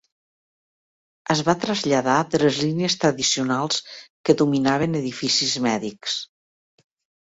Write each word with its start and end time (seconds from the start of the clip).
Es 1.35 1.43
va 1.49 1.55
traslladar 1.65 2.17
de 2.33 2.41
les 2.45 2.59
línies 2.63 2.97
tradicionals 3.05 3.87
que 4.27 4.39
dominaven 4.43 5.01
edificis 5.05 5.59
mèdics. 5.71 6.23